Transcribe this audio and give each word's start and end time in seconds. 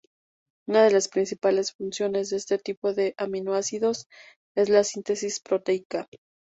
Una 0.67 0.83
de 0.83 0.89
las 0.89 1.09
principales 1.09 1.73
funciones 1.73 2.31
de 2.31 2.37
este 2.37 2.57
tipo 2.57 2.91
de 2.91 3.13
aminoácidos 3.17 4.07
es 4.55 4.67
la 4.69 4.83
síntesis 4.83 5.39
proteica. 5.39 6.07